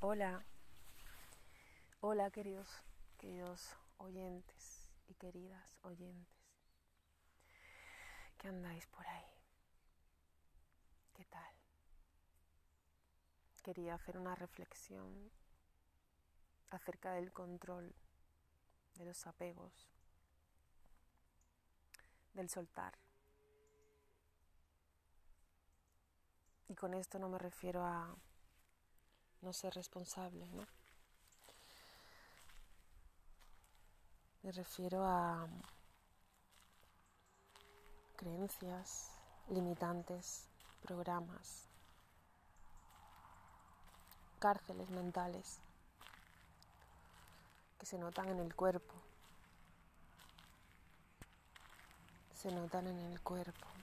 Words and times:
Hola, 0.00 0.44
hola 2.00 2.30
queridos, 2.30 2.68
queridos 3.16 3.74
oyentes 3.96 4.90
y 5.08 5.14
queridas 5.14 5.74
oyentes. 5.80 6.36
¿Qué 8.36 8.48
andáis 8.48 8.86
por 8.88 9.06
ahí? 9.06 9.24
¿Qué 11.14 11.24
tal? 11.24 11.50
Quería 13.62 13.94
hacer 13.94 14.18
una 14.18 14.34
reflexión 14.34 15.32
acerca 16.68 17.12
del 17.12 17.32
control, 17.32 17.94
de 18.96 19.06
los 19.06 19.26
apegos, 19.26 19.88
del 22.34 22.50
soltar. 22.50 22.98
Y 26.68 26.74
con 26.74 26.92
esto 26.92 27.18
no 27.18 27.30
me 27.30 27.38
refiero 27.38 27.82
a 27.82 28.14
no 29.46 29.52
ser 29.52 29.72
responsable, 29.74 30.44
¿no? 30.48 30.66
Me 34.42 34.50
refiero 34.50 35.04
a 35.06 35.46
creencias 38.16 39.12
limitantes, 39.48 40.48
programas, 40.82 41.68
cárceles 44.40 44.90
mentales 44.90 45.60
que 47.78 47.86
se 47.86 47.98
notan 47.98 48.28
en 48.30 48.40
el 48.40 48.52
cuerpo, 48.52 48.94
se 52.34 52.50
notan 52.50 52.88
en 52.88 52.98
el 52.98 53.20
cuerpo. 53.20 53.75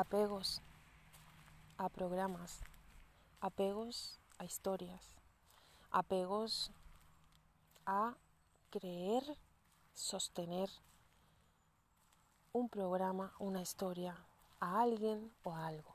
Apegos 0.00 0.62
a 1.76 1.90
programas, 1.90 2.62
apegos 3.42 4.18
a 4.38 4.46
historias, 4.46 5.04
apegos 5.90 6.72
a 7.84 8.16
creer, 8.70 9.22
sostener 9.92 10.70
un 12.54 12.70
programa, 12.70 13.34
una 13.38 13.60
historia, 13.60 14.16
a 14.58 14.80
alguien 14.80 15.30
o 15.42 15.54
a 15.54 15.66
algo. 15.66 15.94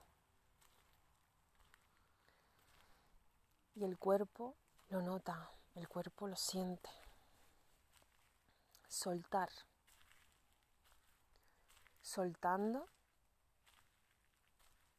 Y 3.74 3.86
el 3.86 3.98
cuerpo 3.98 4.56
lo 4.90 5.02
nota, 5.02 5.50
el 5.74 5.88
cuerpo 5.88 6.28
lo 6.28 6.36
siente. 6.36 6.92
Soltar. 8.88 9.50
Soltando 12.04 12.88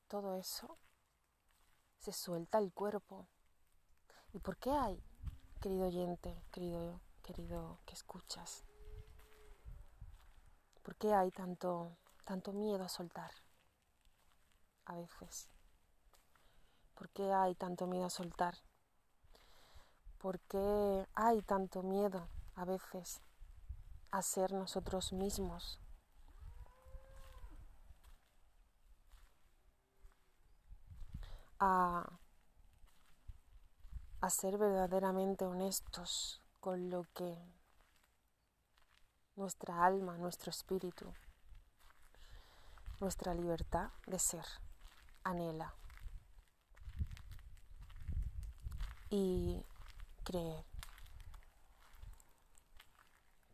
todo 0.08 0.36
eso, 0.36 0.78
se 1.98 2.12
suelta 2.12 2.58
el 2.58 2.72
cuerpo. 2.72 3.26
¿Y 4.32 4.38
por 4.38 4.56
qué 4.58 4.70
hay, 4.70 5.02
querido 5.60 5.86
oyente, 5.86 6.42
querido, 6.52 7.00
querido 7.22 7.80
que 7.86 7.94
escuchas? 7.94 8.64
¿Por 10.82 10.96
qué 10.96 11.12
hay 11.14 11.30
tanto, 11.30 11.96
tanto 12.24 12.52
miedo 12.52 12.84
a 12.84 12.88
soltar? 12.88 13.32
A 14.84 14.94
veces. 14.94 15.48
¿Por 16.94 17.10
qué 17.10 17.32
hay 17.32 17.54
tanto 17.54 17.86
miedo 17.86 18.06
a 18.06 18.10
soltar? 18.10 18.56
¿Por 20.18 20.40
qué 20.40 21.06
hay 21.14 21.42
tanto 21.42 21.82
miedo 21.82 22.28
a 22.54 22.64
veces 22.64 23.20
a 24.10 24.22
ser 24.22 24.52
nosotros 24.52 25.12
mismos? 25.12 25.80
A, 31.58 32.18
ser 34.28 34.58
verdaderamente 34.58 35.44
honestos 35.44 36.42
con 36.58 36.90
lo 36.90 37.06
que 37.14 37.38
nuestra 39.36 39.84
alma, 39.84 40.16
nuestro 40.18 40.50
espíritu, 40.50 41.12
nuestra 43.00 43.34
libertad 43.34 43.90
de 44.06 44.18
ser 44.18 44.44
anhela 45.22 45.74
y 49.10 49.62
cree. 50.24 50.64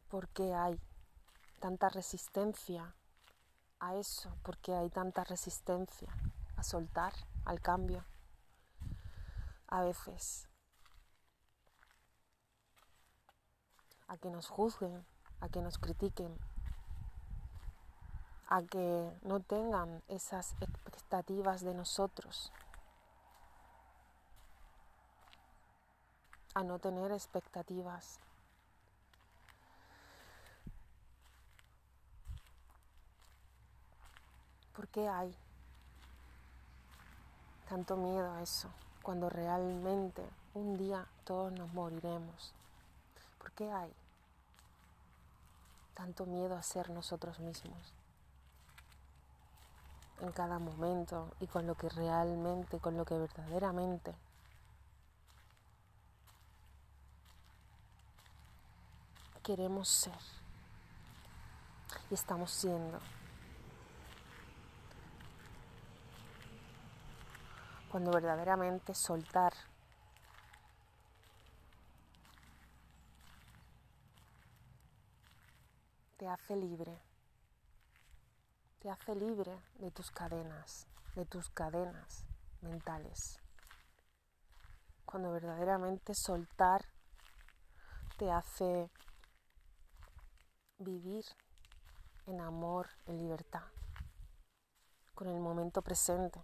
¿Por 0.08 0.28
qué 0.28 0.54
hay 0.54 0.80
tanta 1.60 1.90
resistencia 1.90 2.94
a 3.78 3.94
eso? 3.96 4.34
¿Por 4.42 4.56
qué 4.58 4.74
hay 4.74 4.88
tanta 4.88 5.24
resistencia 5.24 6.08
a 6.56 6.62
soltar? 6.62 7.12
Al 7.44 7.60
cambio. 7.60 8.04
A 9.68 9.82
veces 9.82 10.48
a 14.12 14.18
que 14.18 14.28
nos 14.28 14.48
juzguen, 14.48 15.06
a 15.40 15.48
que 15.48 15.62
nos 15.62 15.78
critiquen, 15.78 16.36
a 18.48 18.62
que 18.62 19.10
no 19.22 19.40
tengan 19.40 20.02
esas 20.08 20.54
expectativas 20.60 21.62
de 21.62 21.72
nosotros, 21.72 22.52
a 26.54 26.62
no 26.62 26.78
tener 26.78 27.10
expectativas. 27.10 28.20
¿Por 34.74 34.88
qué 34.88 35.08
hay 35.08 35.34
tanto 37.72 37.96
miedo 37.96 38.30
a 38.34 38.42
eso, 38.42 38.68
cuando 39.02 39.30
realmente 39.30 40.22
un 40.52 40.76
día 40.76 41.06
todos 41.24 41.50
nos 41.54 41.72
moriremos? 41.72 42.52
¿Por 43.38 43.50
qué 43.52 43.72
hay 43.72 43.90
tanto 45.94 46.26
miedo 46.26 46.54
a 46.54 46.62
ser 46.62 46.90
nosotros 46.90 47.40
mismos? 47.40 47.94
En 50.20 50.32
cada 50.32 50.58
momento 50.58 51.32
y 51.40 51.46
con 51.46 51.66
lo 51.66 51.74
que 51.74 51.88
realmente, 51.88 52.78
con 52.78 52.98
lo 52.98 53.06
que 53.06 53.16
verdaderamente 53.16 54.14
queremos 59.42 59.88
ser 59.88 60.20
y 62.10 62.14
estamos 62.14 62.50
siendo. 62.50 62.98
Cuando 67.92 68.10
verdaderamente 68.10 68.94
soltar 68.94 69.52
te 76.16 76.26
hace 76.26 76.56
libre, 76.56 76.98
te 78.78 78.88
hace 78.88 79.14
libre 79.14 79.60
de 79.74 79.90
tus 79.90 80.10
cadenas, 80.10 80.86
de 81.16 81.26
tus 81.26 81.50
cadenas 81.50 82.24
mentales. 82.62 83.38
Cuando 85.04 85.30
verdaderamente 85.30 86.14
soltar 86.14 86.86
te 88.16 88.32
hace 88.32 88.90
vivir 90.78 91.26
en 92.24 92.40
amor, 92.40 92.88
en 93.04 93.18
libertad, 93.18 93.66
con 95.14 95.28
el 95.28 95.38
momento 95.38 95.82
presente. 95.82 96.42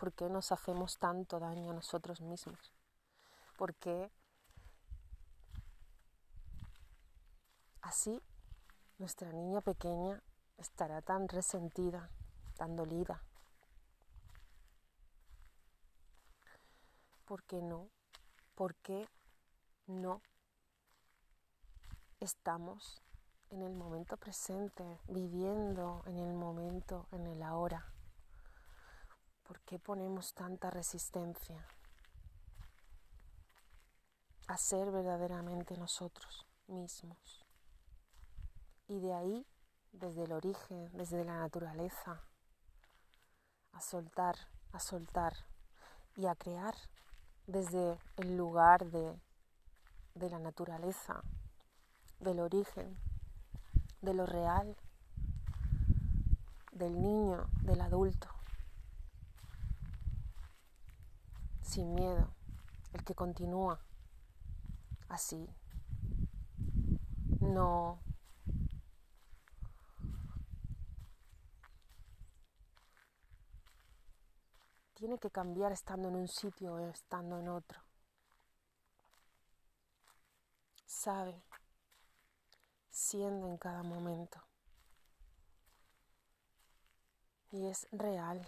¿Por 0.00 0.14
qué 0.14 0.30
nos 0.30 0.50
hacemos 0.50 0.96
tanto 0.96 1.38
daño 1.38 1.72
a 1.72 1.74
nosotros 1.74 2.22
mismos? 2.22 2.72
¿Por 3.58 3.74
qué 3.74 4.10
así 7.82 8.22
nuestra 8.96 9.30
niña 9.30 9.60
pequeña 9.60 10.22
estará 10.56 11.02
tan 11.02 11.28
resentida, 11.28 12.08
tan 12.56 12.76
dolida? 12.76 13.22
¿Por 17.26 17.42
qué 17.42 17.60
no? 17.60 17.90
¿Por 18.54 18.76
qué 18.76 19.06
no 19.86 20.22
estamos 22.20 23.02
en 23.50 23.60
el 23.60 23.74
momento 23.74 24.16
presente, 24.16 24.98
viviendo 25.08 26.02
en 26.06 26.20
el 26.20 26.32
momento, 26.32 27.06
en 27.12 27.26
el 27.26 27.42
ahora? 27.42 27.89
¿Por 29.50 29.62
qué 29.62 29.80
ponemos 29.80 30.32
tanta 30.32 30.70
resistencia 30.70 31.66
a 34.46 34.56
ser 34.56 34.92
verdaderamente 34.92 35.76
nosotros 35.76 36.46
mismos? 36.68 37.44
Y 38.86 39.00
de 39.00 39.12
ahí, 39.12 39.46
desde 39.90 40.22
el 40.22 40.32
origen, 40.34 40.88
desde 40.92 41.24
la 41.24 41.36
naturaleza, 41.36 42.22
a 43.72 43.80
soltar, 43.80 44.36
a 44.70 44.78
soltar 44.78 45.34
y 46.14 46.26
a 46.26 46.36
crear 46.36 46.76
desde 47.48 47.98
el 48.18 48.36
lugar 48.36 48.86
de, 48.86 49.20
de 50.14 50.30
la 50.30 50.38
naturaleza, 50.38 51.24
del 52.20 52.38
origen, 52.38 52.96
de 54.00 54.14
lo 54.14 54.26
real, 54.26 54.76
del 56.70 57.02
niño, 57.02 57.48
del 57.64 57.80
adulto, 57.80 58.39
sin 61.70 61.94
miedo, 61.94 62.34
el 62.92 63.04
que 63.04 63.14
continúa 63.14 63.78
así. 65.08 65.48
No 67.40 68.02
tiene 74.94 75.18
que 75.20 75.30
cambiar 75.30 75.70
estando 75.70 76.08
en 76.08 76.16
un 76.16 76.26
sitio 76.26 76.74
o 76.74 76.78
estando 76.80 77.38
en 77.38 77.48
otro. 77.48 77.80
Sabe, 80.86 81.40
siendo 82.90 83.46
en 83.46 83.56
cada 83.58 83.84
momento. 83.84 84.42
Y 87.52 87.68
es 87.68 87.86
real. 87.92 88.44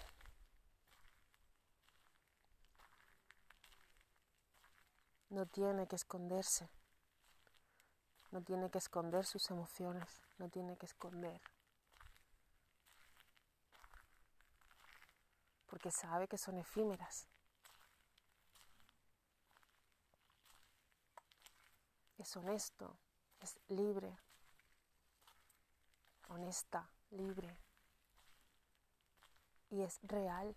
No 5.33 5.47
tiene 5.47 5.87
que 5.87 5.97
esconderse. 5.97 6.69
No 8.31 8.41
tiene 8.43 8.71
que 8.71 8.79
esconder 8.79 9.27
sus 9.27 9.51
emociones. 9.51 10.23
No 10.39 10.49
tiene 10.49 10.77
que 10.77 10.87
esconder 10.87 11.41
porque 15.73 15.91
sabe 15.91 16.29
que 16.29 16.37
son 16.37 16.59
efímeras. 16.59 17.27
Es 22.19 22.37
honesto, 22.37 22.99
es 23.41 23.59
libre, 23.69 24.19
honesta, 26.29 26.91
libre. 27.11 27.57
Y 29.71 29.81
es 29.81 29.99
real, 30.03 30.55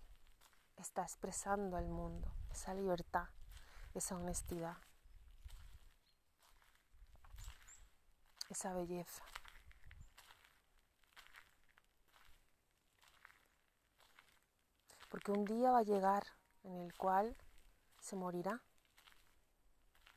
está 0.75 1.03
expresando 1.03 1.77
al 1.77 1.87
mundo 1.87 2.35
esa 2.51 2.73
libertad, 2.73 3.29
esa 3.95 4.15
honestidad, 4.15 4.77
esa 8.49 8.73
belleza. 8.73 9.23
porque 15.15 15.31
un 15.31 15.45
día 15.45 15.71
va 15.71 15.79
a 15.79 15.83
llegar 15.83 16.23
en 16.63 16.77
el 16.77 16.93
cual 16.97 17.37
se 18.01 18.17
morirá. 18.17 18.61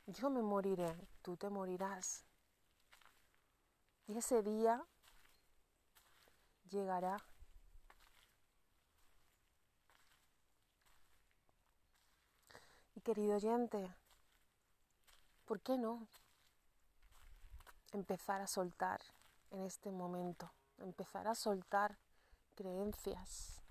Yo 0.07 0.29
me 0.29 0.41
moriré, 0.41 0.93
tú 1.21 1.37
te 1.37 1.49
morirás. 1.49 2.25
Y 4.07 4.17
ese 4.17 4.43
día 4.43 4.85
llegará. 6.69 7.23
Querido 13.09 13.37
oyente, 13.37 13.91
¿por 15.45 15.59
qué 15.61 15.79
no 15.79 16.07
empezar 17.91 18.39
a 18.39 18.45
soltar 18.45 19.01
en 19.49 19.63
este 19.63 19.89
momento? 19.89 20.51
Empezar 20.77 21.27
a 21.27 21.33
soltar 21.33 21.97
creencias, 22.53 23.63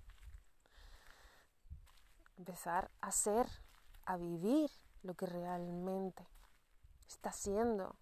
empezar 2.37 2.90
a 3.00 3.12
ser, 3.12 3.46
a 4.06 4.17
vivir 4.17 4.73
lo 5.05 5.14
que 5.14 5.26
realmente 5.26 6.26
está 7.06 7.31
siendo. 7.31 7.94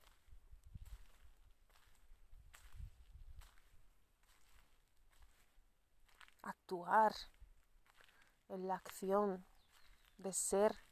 Actuar 6.40 7.14
en 8.48 8.66
la 8.66 8.76
acción 8.76 9.44
de 10.16 10.32
ser 10.32 10.85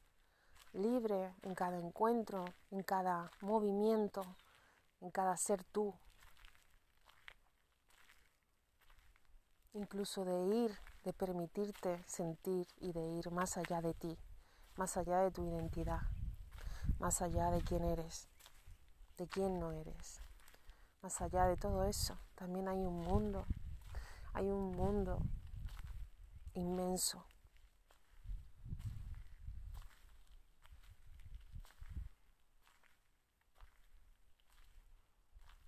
libre 0.75 1.35
en 1.43 1.55
cada 1.55 1.79
encuentro, 1.79 2.45
en 2.71 2.83
cada 2.83 3.31
movimiento, 3.41 4.23
en 5.01 5.11
cada 5.11 5.37
ser 5.37 5.65
tú. 5.65 5.95
Incluso 9.73 10.25
de 10.25 10.57
ir 10.57 10.79
de 11.05 11.13
permitirte 11.13 12.03
sentir 12.07 12.67
y 12.81 12.93
de 12.93 13.07
ir 13.19 13.31
más 13.31 13.59
allá 13.59 13.83
de 13.83 13.93
ti, 13.93 14.19
más 14.77 14.97
allá 14.97 15.21
de 15.21 15.31
tu 15.31 15.45
identidad, 15.45 16.01
más 16.99 17.21
allá 17.21 17.51
de 17.51 17.61
quién 17.63 17.85
eres, 17.85 18.29
de 19.19 19.29
quién 19.29 19.59
no 19.59 19.73
eres. 19.73 20.21
Más 21.03 21.21
allá 21.21 21.45
de 21.47 21.59
todo 21.59 21.85
eso, 21.85 22.17
también 22.35 22.69
hay 22.69 22.79
un 22.79 23.03
mundo, 23.03 23.45
hay 24.33 24.49
un 24.49 24.73
mundo 24.73 25.19
inmenso. 26.55 27.27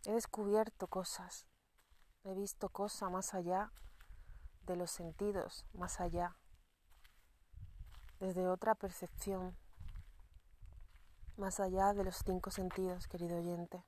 He 0.07 0.13
descubierto 0.13 0.87
cosas, 0.87 1.49
he 2.23 2.33
visto 2.33 2.69
cosas 2.69 3.11
más 3.11 3.35
allá 3.35 3.73
de 4.63 4.77
los 4.77 4.93
sentidos 4.93 5.67
más 5.73 6.01
allá, 6.01 6.37
desde 8.21 8.47
otra 8.47 8.77
percepción, 8.77 9.57
más 11.37 11.59
allá 11.59 11.93
de 11.93 12.05
los 12.05 12.19
cinco 12.25 12.53
sentidos, 12.53 13.09
querido 13.09 13.37
oyente. 13.37 13.83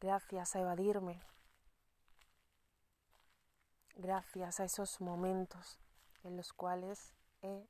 Gracias 0.00 0.56
a 0.56 0.60
evadirme, 0.60 1.22
gracias 3.94 4.58
a 4.58 4.64
esos 4.64 5.00
momentos 5.00 5.78
en 6.24 6.36
los 6.36 6.52
cuales 6.52 7.14
he 7.42 7.68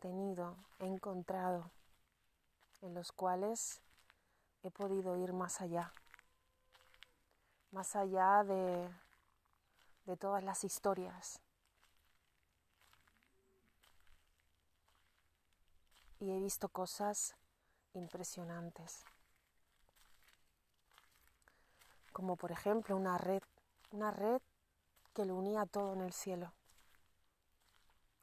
tenido, 0.00 0.56
he 0.80 0.86
encontrado, 0.86 1.70
en 2.80 2.94
los 2.94 3.12
cuales 3.12 3.80
he 4.62 4.70
podido 4.70 5.16
ir 5.16 5.32
más 5.32 5.60
allá, 5.60 5.92
más 7.70 7.94
allá 7.94 8.42
de, 8.44 8.90
de 10.06 10.16
todas 10.16 10.42
las 10.42 10.64
historias. 10.64 11.40
Y 16.18 16.30
he 16.30 16.38
visto 16.38 16.68
cosas 16.68 17.34
impresionantes, 17.94 19.04
como 22.12 22.36
por 22.36 22.52
ejemplo 22.52 22.96
una 22.96 23.16
red, 23.18 23.42
una 23.90 24.10
red 24.10 24.40
que 25.14 25.24
lo 25.24 25.36
unía 25.36 25.66
todo 25.66 25.94
en 25.94 26.02
el 26.02 26.12
cielo, 26.12 26.52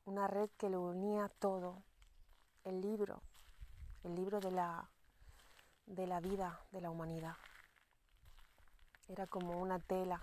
una 0.07 0.25
red 0.25 0.49
que 0.57 0.69
lo 0.69 0.81
unía 0.81 1.29
todo, 1.37 1.83
el 2.63 2.79
libro, 2.79 3.21
el 4.05 4.15
libro 4.15 4.39
de 4.39 4.51
la 4.51 4.89
de 5.85 6.07
la 6.07 6.21
vida 6.21 6.61
de 6.71 6.79
la 6.79 6.89
humanidad. 6.89 7.35
Era 9.09 9.27
como 9.27 9.61
una 9.61 9.79
tela, 9.79 10.21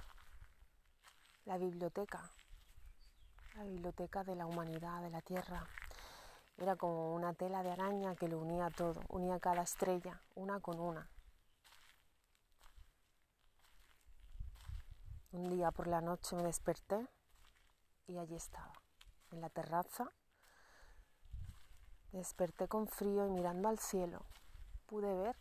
la 1.45 1.59
biblioteca, 1.59 2.31
la 3.57 3.64
biblioteca 3.64 4.25
de 4.25 4.37
la 4.37 4.47
humanidad, 4.47 5.03
de 5.03 5.11
la 5.11 5.21
Tierra. 5.21 5.67
Era 6.57 6.76
como 6.76 7.14
una 7.14 7.35
tela 7.35 7.62
de 7.62 7.73
araña 7.73 8.17
que 8.17 8.29
lo 8.29 8.38
unía 8.38 8.71
todo, 8.71 9.03
unía 9.09 9.38
cada 9.38 9.62
estrella, 9.62 10.19
una 10.35 10.61
con 10.61 10.81
una. 10.81 11.07
Un 15.33 15.50
día 15.50 15.71
por 15.73 15.88
la 15.88 16.00
noche 16.00 16.37
me 16.37 16.45
desperté 16.45 17.07
y 18.07 18.17
allí 18.17 18.37
estaba, 18.37 18.73
en 19.35 19.41
la 19.41 19.50
terraza. 19.50 20.11
Desperté 22.12 22.69
con 22.69 22.87
frío 22.87 23.26
y 23.26 23.31
mirando 23.31 23.69
al 23.69 23.79
cielo 23.79 24.25
pude 24.87 25.12
ver 25.12 25.37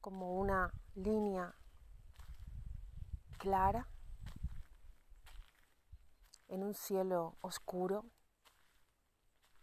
como 0.00 0.34
una 0.34 0.70
línea 0.94 1.54
clara 3.38 3.88
en 6.48 6.62
un 6.62 6.74
cielo 6.74 7.36
oscuro. 7.40 8.04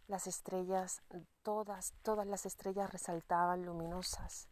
Las 0.06 0.26
estrellas, 0.26 1.00
todas, 1.42 1.94
todas 2.02 2.26
las 2.26 2.44
estrellas 2.44 2.92
resaltaban 2.92 3.64
luminosas 3.64 4.48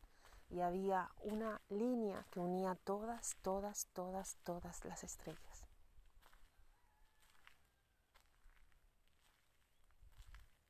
y 0.49 0.61
había 0.61 1.11
una 1.23 1.61
línea 1.69 2.25
que 2.31 2.41
unía 2.41 2.75
todas, 2.85 3.37
todas, 3.43 3.89
todas, 3.93 4.37
todas 4.45 4.85
las 4.85 5.05
estrellas. 5.05 5.72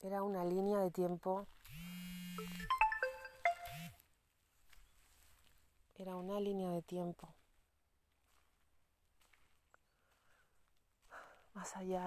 Era 0.02 0.22
una 0.22 0.44
línea 0.44 0.80
de 0.80 0.90
tiempo 0.90 1.46
Era 6.02 6.16
una 6.16 6.40
línea 6.40 6.72
de 6.72 6.82
tiempo. 6.82 7.32
Más 11.54 11.76
allá 11.76 12.00